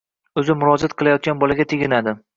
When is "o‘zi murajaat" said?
0.41-0.97